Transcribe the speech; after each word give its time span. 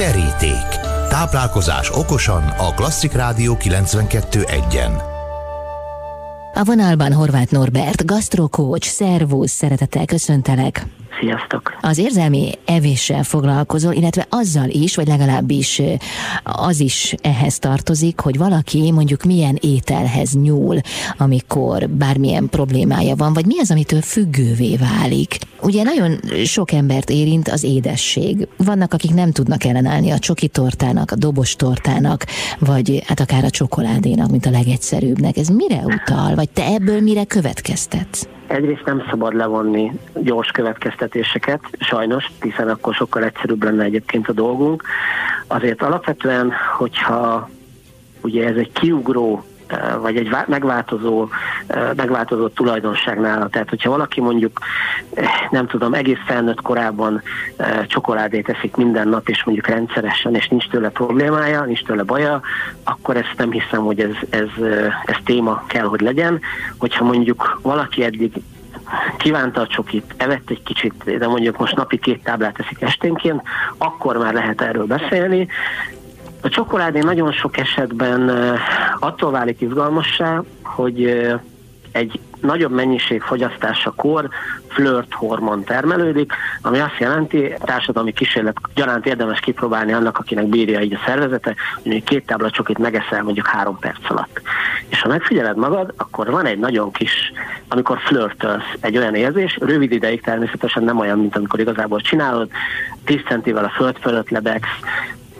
Teríték. 0.00 0.68
Táplálkozás 1.08 1.90
okosan 1.90 2.42
a 2.42 2.74
Klasszik 2.74 3.12
Rádió 3.12 3.56
92.1-en. 3.60 5.02
A 6.54 6.64
vonalban 6.64 7.12
Horváth 7.12 7.52
Norbert, 7.52 8.06
gasztrokócs, 8.06 8.86
szervusz, 8.86 9.50
szeretettel 9.50 10.04
köszöntelek. 10.04 10.86
Sziasztok! 11.18 11.78
Az 11.80 11.98
érzelmi 11.98 12.52
evéssel 12.64 13.22
foglalkozol, 13.22 13.92
illetve 13.92 14.26
azzal 14.28 14.68
is, 14.68 14.96
vagy 14.96 15.08
legalábbis 15.08 15.82
az 16.42 16.80
is 16.80 17.14
ehhez 17.22 17.58
tartozik, 17.58 18.20
hogy 18.20 18.38
valaki 18.38 18.90
mondjuk 18.92 19.22
milyen 19.22 19.58
ételhez 19.60 20.32
nyúl, 20.32 20.80
amikor 21.18 21.88
bármilyen 21.88 22.48
problémája 22.48 23.16
van, 23.16 23.32
vagy 23.32 23.46
mi 23.46 23.58
az, 23.58 23.70
amitől 23.70 24.00
függővé 24.00 24.76
válik. 24.76 25.38
Ugye 25.62 25.82
nagyon 25.82 26.20
sok 26.44 26.72
embert 26.72 27.10
érint 27.10 27.48
az 27.48 27.62
édesség. 27.62 28.48
Vannak, 28.56 28.92
akik 28.92 29.14
nem 29.14 29.32
tudnak 29.32 29.64
ellenállni 29.64 30.10
a 30.10 30.18
csoki 30.18 30.48
tortának, 30.48 31.10
a 31.10 31.16
dobos 31.16 31.56
tortának, 31.56 32.26
vagy 32.58 33.02
hát 33.06 33.20
akár 33.20 33.44
a 33.44 33.50
csokoládénak, 33.50 34.30
mint 34.30 34.46
a 34.46 34.50
legegyszerűbbnek. 34.50 35.36
Ez 35.36 35.48
mire 35.48 35.82
utal? 35.84 36.34
Vagy 36.34 36.50
te 36.50 36.64
ebből 36.64 37.00
mire 37.00 37.24
következtetsz? 37.24 38.26
Egyrészt 38.50 38.84
nem 38.84 39.02
szabad 39.10 39.34
levonni 39.34 39.92
gyors 40.14 40.50
következtetéseket, 40.50 41.60
sajnos, 41.78 42.26
hiszen 42.40 42.68
akkor 42.68 42.94
sokkal 42.94 43.24
egyszerűbb 43.24 43.62
lenne 43.62 43.84
egyébként 43.84 44.28
a 44.28 44.32
dolgunk. 44.32 44.84
Azért 45.46 45.82
alapvetően, 45.82 46.52
hogyha 46.76 47.48
ugye 48.22 48.46
ez 48.46 48.56
egy 48.56 48.72
kiugró 48.72 49.44
vagy 50.00 50.16
egy 50.16 50.36
megváltozó, 50.46 51.28
megváltozó 51.96 52.48
tulajdonságnál. 52.48 53.48
Tehát, 53.48 53.68
hogyha 53.68 53.90
valaki 53.90 54.20
mondjuk, 54.20 54.58
nem 55.50 55.66
tudom, 55.66 55.94
egész 55.94 56.20
felnőtt 56.26 56.60
korában 56.60 57.22
csokoládét 57.86 58.48
eszik 58.48 58.76
minden 58.76 59.08
nap, 59.08 59.28
és 59.28 59.44
mondjuk 59.44 59.66
rendszeresen, 59.66 60.34
és 60.34 60.48
nincs 60.48 60.68
tőle 60.68 60.88
problémája, 60.88 61.64
nincs 61.64 61.84
tőle 61.84 62.02
baja, 62.02 62.40
akkor 62.84 63.16
ezt 63.16 63.34
nem 63.36 63.50
hiszem, 63.50 63.84
hogy 63.84 64.00
ez, 64.00 64.14
ez, 64.30 64.48
ez 65.04 65.16
téma 65.24 65.64
kell, 65.66 65.86
hogy 65.86 66.00
legyen. 66.00 66.40
Hogyha 66.78 67.04
mondjuk 67.04 67.58
valaki 67.62 68.04
eddig 68.04 68.32
kívánta 69.16 69.60
a 69.60 69.66
csokit, 69.66 70.14
evett 70.16 70.50
egy 70.50 70.62
kicsit, 70.62 71.18
de 71.18 71.26
mondjuk 71.26 71.58
most 71.58 71.76
napi 71.76 71.98
két 71.98 72.22
táblát 72.22 72.58
eszik 72.58 72.82
esténként, 72.82 73.42
akkor 73.78 74.16
már 74.16 74.34
lehet 74.34 74.60
erről 74.60 74.86
beszélni. 74.86 75.48
A 76.42 76.48
csokoládé 76.48 76.98
nagyon 76.98 77.32
sok 77.32 77.56
esetben 77.56 78.30
attól 78.98 79.30
válik 79.30 79.60
izgalmassá, 79.60 80.42
hogy 80.62 81.28
egy 81.92 82.20
nagyobb 82.40 82.72
mennyiség 82.72 83.20
fogyasztásakor 83.20 84.28
flirt 84.68 85.14
hormon 85.14 85.64
termelődik, 85.64 86.32
ami 86.62 86.78
azt 86.78 86.98
jelenti, 86.98 87.54
társadalmi 87.58 88.12
kísérlet 88.12 88.56
gyaránt 88.74 89.06
érdemes 89.06 89.40
kipróbálni 89.40 89.92
annak, 89.92 90.18
akinek 90.18 90.46
bírja 90.46 90.80
így 90.80 90.94
a 90.94 91.00
szervezete, 91.06 91.54
hogy 91.82 92.04
két 92.04 92.26
tábla 92.26 92.50
csokit 92.50 92.78
megeszel 92.78 93.22
mondjuk 93.22 93.46
három 93.46 93.78
perc 93.78 94.10
alatt. 94.10 94.40
És 94.88 95.00
ha 95.00 95.08
megfigyeled 95.08 95.56
magad, 95.56 95.94
akkor 95.96 96.30
van 96.30 96.46
egy 96.46 96.58
nagyon 96.58 96.92
kis, 96.92 97.32
amikor 97.68 97.98
flörtölsz, 97.98 98.72
egy 98.80 98.96
olyan 98.96 99.14
érzés, 99.14 99.58
rövid 99.60 99.92
ideig 99.92 100.20
természetesen 100.20 100.84
nem 100.84 100.98
olyan, 100.98 101.18
mint 101.18 101.36
amikor 101.36 101.60
igazából 101.60 102.00
csinálod, 102.00 102.50
10 103.04 103.20
centivel 103.28 103.64
a 103.64 103.72
föld 103.76 103.96
fölött 104.00 104.30
lebegsz, 104.30 104.78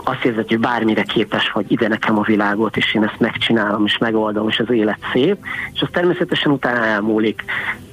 azt 0.05 0.25
érzed, 0.25 0.49
hogy 0.49 0.59
bármire 0.59 1.03
képes 1.03 1.51
vagy, 1.53 1.73
ide 1.73 1.89
nekem 1.89 2.19
a 2.19 2.23
világot, 2.23 2.77
és 2.77 2.95
én 2.95 3.05
ezt 3.05 3.21
megcsinálom, 3.21 3.85
és 3.85 3.99
megoldom, 3.99 4.49
és 4.49 4.59
az 4.59 4.71
élet 4.71 4.99
szép, 5.13 5.37
és 5.73 5.81
az 5.81 5.89
természetesen 5.93 6.53
utána 6.53 6.85
elmúlik. 6.85 7.45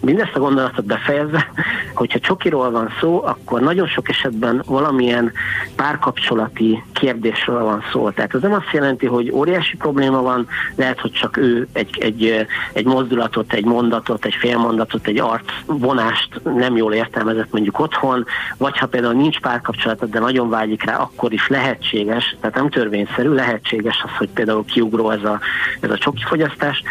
Mindezt 0.07 0.35
a 0.35 0.39
gondolatot 0.39 0.85
befejezve, 0.85 1.51
hogyha 1.93 2.19
csokiról 2.19 2.71
van 2.71 2.93
szó, 2.99 3.21
akkor 3.23 3.61
nagyon 3.61 3.87
sok 3.87 4.09
esetben 4.09 4.63
valamilyen 4.65 5.31
párkapcsolati 5.75 6.83
kérdésről 6.93 7.63
van 7.63 7.83
szó. 7.91 8.09
Tehát 8.09 8.33
ez 8.33 8.41
nem 8.41 8.53
azt 8.53 8.71
jelenti, 8.71 9.05
hogy 9.05 9.31
óriási 9.31 9.77
probléma 9.77 10.21
van, 10.21 10.47
lehet, 10.75 10.99
hogy 10.99 11.11
csak 11.11 11.37
ő 11.37 11.67
egy, 11.73 11.97
egy, 11.99 12.47
egy 12.73 12.85
mozdulatot, 12.85 13.53
egy 13.53 13.65
mondatot, 13.65 14.25
egy 14.25 14.33
félmondatot, 14.33 15.07
egy 15.07 15.19
arc 15.19 15.51
vonást 15.65 16.41
nem 16.43 16.77
jól 16.77 16.93
értelmezett 16.93 17.51
mondjuk 17.51 17.79
otthon, 17.79 18.25
vagy 18.57 18.77
ha 18.77 18.87
például 18.87 19.13
nincs 19.13 19.39
párkapcsolat, 19.39 20.09
de 20.09 20.19
nagyon 20.19 20.49
vágyik 20.49 20.83
rá, 20.83 20.97
akkor 20.97 21.33
is 21.33 21.47
lehetséges, 21.47 22.35
tehát 22.39 22.55
nem 22.55 22.69
törvényszerű, 22.69 23.29
lehetséges 23.29 24.01
az, 24.05 24.17
hogy 24.17 24.29
például 24.29 24.65
kiugró 24.65 25.09
ez 25.09 25.23
a, 25.23 25.39
ez 25.79 25.91
a 25.91 25.97
csoki 25.97 26.23
fogyasztás. 26.27 26.83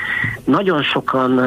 Nagyon 0.44 0.82
sokan 0.82 1.40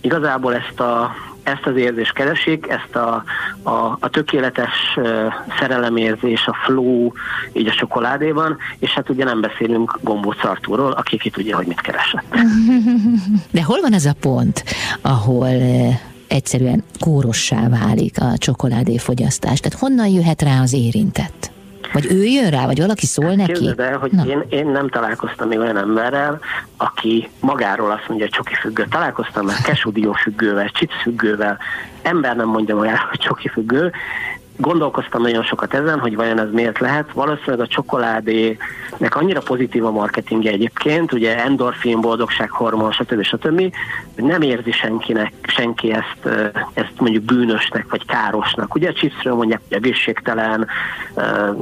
igazából 0.00 0.54
ezt 0.54 0.80
a 0.80 1.14
ezt 1.48 1.66
az 1.66 1.76
érzést 1.76 2.12
keresik, 2.12 2.66
ezt 2.68 2.96
a, 2.96 3.24
a, 3.62 3.96
a 4.00 4.08
tökéletes 4.10 4.98
szerelemérzés, 5.58 6.46
a 6.46 6.56
flow 6.64 7.10
így 7.52 7.66
a 7.66 7.74
csokoládéban, 7.74 8.56
és 8.78 8.90
hát 8.90 9.08
ugye 9.08 9.24
nem 9.24 9.40
beszélünk 9.40 9.98
Gombóc 10.02 10.44
Artúról, 10.44 10.90
aki 10.90 11.18
ki 11.18 11.30
tudja, 11.30 11.56
hogy 11.56 11.66
mit 11.66 11.80
keresett. 11.80 12.34
De 13.50 13.62
hol 13.62 13.80
van 13.80 13.92
ez 13.92 14.04
a 14.04 14.14
pont, 14.20 14.64
ahol 15.00 15.48
egyszerűen 16.26 16.84
kórossá 17.00 17.68
válik 17.68 18.20
a 18.20 18.38
csokoládé 18.38 18.96
fogyasztás? 18.96 19.60
Tehát 19.60 19.78
honnan 19.78 20.06
jöhet 20.06 20.42
rá 20.42 20.60
az 20.60 20.72
érintett? 20.72 21.50
Vagy 21.92 22.06
ő 22.12 22.24
jön 22.24 22.50
rá, 22.50 22.66
vagy 22.66 22.80
valaki 22.80 23.06
szól 23.06 23.34
neki? 23.34 23.52
Képzeld 23.52 23.80
el, 23.80 23.98
hogy 23.98 24.12
én, 24.26 24.44
én 24.48 24.66
nem 24.66 24.88
találkoztam 24.88 25.48
még 25.48 25.58
olyan 25.58 25.76
emberrel, 25.76 26.38
aki 26.76 27.28
magáról 27.40 27.90
azt 27.90 28.08
mondja, 28.08 28.26
hogy 28.26 28.34
csoki 28.34 28.54
függő. 28.54 28.86
Találkoztam 28.90 29.44
már 29.46 29.60
kesudió 29.62 30.12
függővel, 30.12 30.68
csic 30.68 30.92
függővel, 31.02 31.58
ember 32.02 32.36
nem 32.36 32.48
mondja 32.48 32.76
magáról, 32.76 33.06
hogy 33.08 33.18
csoki 33.18 33.48
függő, 33.48 33.92
gondolkoztam 34.58 35.22
nagyon 35.22 35.42
sokat 35.42 35.74
ezen, 35.74 35.98
hogy 35.98 36.16
vajon 36.16 36.38
ez 36.38 36.50
miért 36.52 36.78
lehet. 36.78 37.12
Valószínűleg 37.12 37.60
a 37.60 37.66
csokoládének 37.66 39.16
annyira 39.16 39.40
pozitív 39.40 39.84
a 39.84 39.90
marketingje 39.90 40.50
egyébként, 40.50 41.12
ugye 41.12 41.44
endorfin, 41.44 42.00
boldogsághormon, 42.00 42.92
stb. 42.92 43.22
stb., 43.22 43.74
hogy 44.14 44.24
nem 44.24 44.42
érzi 44.42 44.72
senkinek, 44.72 45.32
senki 45.42 45.92
ezt, 45.92 46.52
ezt 46.72 46.92
mondjuk 46.98 47.24
bűnösnek 47.24 47.86
vagy 47.90 48.06
károsnak. 48.06 48.74
Ugye 48.74 48.88
a 48.88 48.92
chipsről 48.92 49.34
mondják, 49.34 49.60
hogy 49.68 49.76
egészségtelen, 49.76 50.66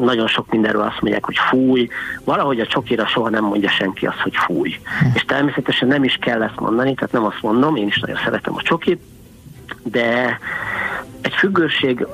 nagyon 0.01 0.27
sok 0.27 0.51
mindenről 0.51 0.83
azt 0.83 1.01
mondják, 1.01 1.25
hogy 1.25 1.37
fúj, 1.37 1.89
valahogy 2.25 2.61
a 2.61 2.67
csokira 2.67 3.07
soha 3.07 3.29
nem 3.29 3.45
mondja 3.45 3.71
senki 3.71 4.07
azt, 4.07 4.21
hogy 4.21 4.37
fúj. 4.37 4.79
És 5.15 5.25
természetesen 5.25 5.89
nem 5.89 6.05
is 6.05 6.19
kell 6.21 6.43
ezt 6.43 6.61
mondani, 6.61 6.95
tehát 6.95 7.13
nem 7.13 7.25
azt 7.25 7.43
mondom, 7.43 7.77
én 7.77 7.87
is 7.87 7.99
nagyon 7.99 8.21
szeretem 8.25 8.55
a 8.55 8.63
csokit, 8.63 9.01
de 9.83 10.39
egy 11.21 11.35
függőség 11.35 12.07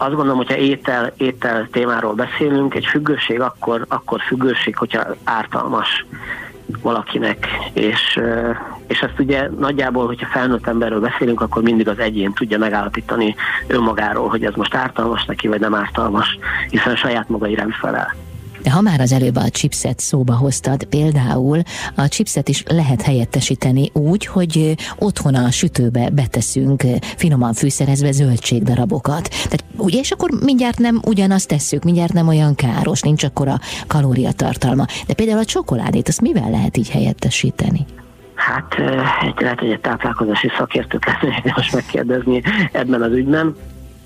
azt 0.00 0.14
gondolom, 0.14 0.36
hogyha 0.36 0.56
étel, 0.56 1.12
étel 1.16 1.68
témáról 1.72 2.12
beszélünk, 2.12 2.74
egy 2.74 2.84
függőség 2.84 3.40
akkor, 3.40 3.84
akkor 3.88 4.20
függőség, 4.20 4.76
hogyha 4.76 5.06
ártalmas 5.24 6.06
valakinek, 6.82 7.48
és, 7.72 8.20
és 8.86 9.00
ezt 9.00 9.18
ugye 9.18 9.48
nagyjából, 9.58 10.06
hogyha 10.06 10.26
felnőtt 10.26 10.66
emberről 10.66 11.00
beszélünk, 11.00 11.40
akkor 11.40 11.62
mindig 11.62 11.88
az 11.88 11.98
egyén 11.98 12.32
tudja 12.32 12.58
megállapítani 12.58 13.34
önmagáról, 13.66 14.28
hogy 14.28 14.44
ez 14.44 14.54
most 14.54 14.74
ártalmas 14.74 15.24
neki, 15.24 15.48
vagy 15.48 15.60
nem 15.60 15.74
ártalmas, 15.74 16.38
hiszen 16.70 16.96
saját 16.96 17.28
maga 17.28 17.46
iránt 17.46 17.74
felel. 17.74 18.14
De 18.62 18.70
ha 18.70 18.80
már 18.80 19.00
az 19.00 19.12
előbb 19.12 19.36
a 19.36 19.50
chipset 19.50 19.98
szóba 19.98 20.34
hoztad, 20.34 20.84
például 20.84 21.62
a 21.94 22.08
chipset 22.08 22.48
is 22.48 22.62
lehet 22.66 23.02
helyettesíteni 23.02 23.90
úgy, 23.92 24.26
hogy 24.26 24.74
otthon 24.98 25.34
a 25.34 25.50
sütőbe 25.50 26.10
beteszünk 26.10 26.82
finoman 27.16 27.52
fűszerezve 27.52 28.12
zöldségdarabokat. 28.12 29.28
Tehát 29.28 29.64
ugye, 29.76 29.98
és 29.98 30.10
akkor 30.10 30.30
mindjárt 30.44 30.78
nem 30.78 31.00
ugyanazt 31.04 31.48
tesszük, 31.48 31.84
mindjárt 31.84 32.12
nem 32.12 32.28
olyan 32.28 32.54
káros, 32.54 33.00
nincs 33.00 33.24
akkor 33.24 33.48
a 33.48 33.60
kalóriatartalma. 33.86 34.84
De 35.06 35.14
például 35.14 35.38
a 35.38 35.44
csokoládét, 35.44 36.08
azt 36.08 36.20
mivel 36.20 36.50
lehet 36.50 36.76
így 36.76 36.90
helyettesíteni? 36.90 37.86
Hát 38.34 38.74
lehet, 39.36 39.58
hogy 39.58 39.70
egy 39.70 39.80
táplálkozási 39.80 40.50
szakértőt 40.58 41.04
lehet 41.22 41.56
most 41.56 41.74
megkérdezni 41.74 42.42
ebben 42.72 43.02
az 43.02 43.12
ügyben. 43.12 43.56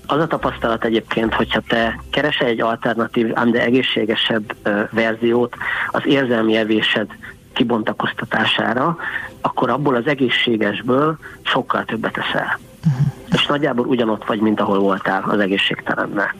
Az 0.07 0.19
a 0.19 0.27
tapasztalat 0.27 0.85
egyébként, 0.85 1.33
hogyha 1.33 1.61
te 1.67 1.99
keresel 2.11 2.47
egy 2.47 2.61
alternatív, 2.61 3.31
ám 3.33 3.51
de 3.51 3.63
egészségesebb 3.63 4.55
verziót 4.91 5.55
az 5.91 6.01
érzelmi 6.05 6.55
evésed 6.55 7.07
kibontakoztatására, 7.53 8.97
akkor 9.41 9.69
abból 9.69 9.95
az 9.95 10.07
egészségesből 10.07 11.17
sokkal 11.41 11.85
többet 11.85 12.17
eszel. 12.17 12.59
Uh-huh. 12.87 13.05
És 13.31 13.45
nagyjából 13.45 13.85
ugyanott 13.85 14.25
vagy, 14.25 14.39
mint 14.39 14.59
ahol 14.59 14.79
voltál 14.79 15.23
az 15.27 15.39
egészségtelennel. 15.39 16.33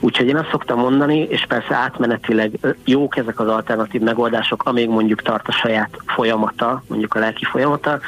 Úgyhogy 0.00 0.26
én 0.26 0.36
azt 0.36 0.50
szoktam 0.50 0.78
mondani, 0.78 1.18
és 1.18 1.44
persze 1.48 1.74
átmenetileg 1.74 2.58
jók 2.84 3.16
ezek 3.16 3.40
az 3.40 3.48
alternatív 3.48 4.00
megoldások, 4.00 4.62
amíg 4.64 4.88
mondjuk 4.88 5.22
tart 5.22 5.48
a 5.48 5.52
saját 5.52 5.90
folyamata, 6.06 6.82
mondjuk 6.88 7.14
a 7.14 7.18
lelki 7.18 7.44
folyamata, 7.44 7.98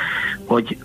hogy 0.47 0.79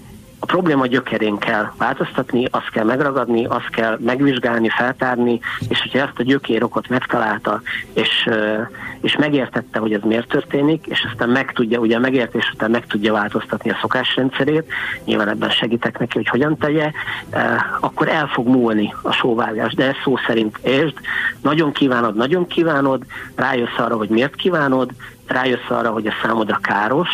A 0.45 0.47
probléma 0.47 0.85
gyökerén 0.85 1.37
kell 1.37 1.71
változtatni, 1.77 2.45
azt 2.51 2.69
kell 2.69 2.83
megragadni, 2.83 3.45
azt 3.45 3.69
kell 3.69 3.97
megvizsgálni, 3.99 4.69
feltárni, 4.69 5.39
és 5.69 5.81
hogyha 5.81 5.99
ezt 5.99 6.19
a 6.19 6.23
gyökérokot 6.23 6.87
megtalálta, 6.89 7.61
és, 7.93 8.29
és 9.01 9.15
megértette, 9.15 9.79
hogy 9.79 9.93
ez 9.93 10.01
miért 10.01 10.27
történik, 10.27 10.85
és 10.87 11.07
aztán 11.11 11.29
meg 11.29 11.51
tudja, 11.51 11.79
ugye 11.79 11.95
a 11.95 11.99
megértés 11.99 12.51
után 12.53 12.71
meg 12.71 12.85
tudja 12.87 13.13
változtatni 13.13 13.69
a 13.69 13.77
szokásrendszerét, 13.81 14.71
nyilván 15.05 15.29
ebben 15.29 15.49
segítek 15.49 15.99
neki, 15.99 16.17
hogy 16.17 16.27
hogyan 16.27 16.57
tegye, 16.57 16.91
akkor 17.79 18.07
el 18.07 18.27
fog 18.27 18.47
múlni 18.47 18.93
a 19.01 19.11
sóvágás, 19.11 19.73
de 19.73 19.85
ez 19.85 19.95
szó 20.03 20.17
szerint 20.27 20.57
értsd, 20.63 20.97
nagyon 21.41 21.71
kívánod, 21.71 22.15
nagyon 22.15 22.47
kívánod, 22.47 23.03
rájössz 23.35 23.77
arra, 23.77 23.97
hogy 23.97 24.09
miért 24.09 24.35
kívánod, 24.35 24.89
rájössz 25.27 25.69
arra, 25.69 25.89
hogy 25.89 26.07
a 26.07 26.13
számodra 26.21 26.57
káros, 26.61 27.09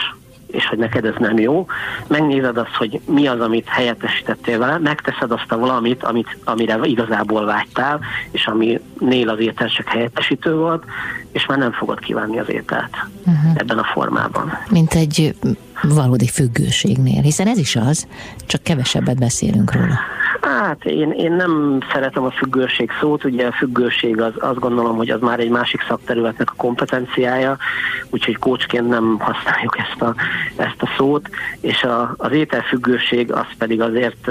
és 0.52 0.68
hogy 0.68 0.78
neked 0.78 1.06
ez 1.06 1.14
nem 1.20 1.38
jó, 1.38 1.66
megnézed 2.08 2.58
azt, 2.58 2.76
hogy 2.76 3.00
mi 3.06 3.28
az, 3.28 3.40
amit 3.40 3.68
helyettesítettél 3.68 4.60
vele, 4.60 4.78
megteszed 4.78 5.32
azt 5.32 5.52
a 5.52 5.58
valamit, 5.58 6.04
amit, 6.04 6.38
amire 6.44 6.80
igazából 6.84 7.46
vágytál, 7.46 8.00
és 8.32 8.50
nél 9.00 9.30
az 9.30 9.40
étel 9.40 9.68
csak 9.68 9.88
helyettesítő 9.88 10.56
volt, 10.56 10.84
és 11.32 11.46
már 11.46 11.58
nem 11.58 11.72
fogod 11.72 12.00
kívánni 12.00 12.40
az 12.40 12.50
ételt 12.50 12.96
uh-huh. 13.20 13.52
ebben 13.56 13.78
a 13.78 13.84
formában. 13.84 14.58
Mint 14.70 14.94
egy 14.94 15.36
valódi 15.82 16.28
függőségnél, 16.28 17.22
hiszen 17.22 17.48
ez 17.48 17.58
is 17.58 17.76
az, 17.76 18.08
csak 18.46 18.64
kevesebbet 18.64 19.20
beszélünk 19.20 19.74
róla. 19.74 20.00
Hát 20.72 20.86
én, 20.86 21.12
én 21.12 21.32
nem 21.32 21.78
szeretem 21.94 22.24
a 22.24 22.32
függőség 22.32 22.90
szót, 23.00 23.24
ugye 23.24 23.48
a 23.48 23.52
függőség 23.52 24.22
az, 24.22 24.34
azt 24.40 24.60
gondolom, 24.60 24.96
hogy 24.96 25.10
az 25.10 25.22
már 25.22 25.40
egy 25.40 25.50
másik 25.50 25.86
szakterületnek 25.88 26.50
a 26.52 26.54
kompetenciája, 26.58 27.58
úgyhogy 28.10 28.38
kócsként 28.38 28.90
nem 28.90 29.18
használjuk 29.20 29.78
ezt 29.78 30.02
a, 30.02 30.16
ezt 30.56 30.82
a 30.82 30.90
szót, 30.98 31.30
és 31.62 31.84
a, 31.84 32.14
az 32.18 32.32
ételfüggőség 32.32 33.32
az 33.32 33.46
pedig 33.58 33.82
azért 33.82 34.28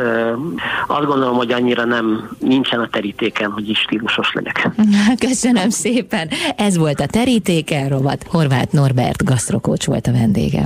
azt 0.87 1.07
gondolom, 1.07 1.37
hogy 1.37 1.53
annyira 1.53 1.85
nem 1.85 2.31
nincsen 2.39 2.81
a 2.81 2.89
terítéken, 2.89 3.51
hogy 3.51 3.69
is 3.69 3.79
stílusos 3.79 4.33
legyek. 4.33 4.69
Köszönöm 5.29 5.71
szépen, 5.71 6.29
ez 6.57 6.77
volt 6.77 7.01
a 7.01 7.07
terítéken 7.07 7.89
rovat. 7.89 8.25
Horváth 8.29 8.75
Norbert 8.75 9.25
gasztrokócs 9.25 9.87
volt 9.87 10.07
a 10.07 10.13
vendégem. 10.13 10.65